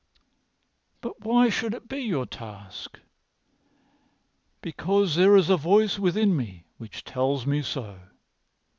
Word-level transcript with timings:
"But 1.01 1.21
why 1.23 1.49
should 1.49 1.73
this 1.73 1.83
be 1.83 1.99
your 1.99 2.25
task?" 2.25 2.99
"Because 4.59 5.13
there 5.15 5.35
is 5.35 5.47
a 5.51 5.57
voice 5.57 5.99
within 5.99 6.35
me 6.35 6.65
which 6.79 7.03
tells 7.03 7.45
me 7.45 7.61
so. 7.61 7.99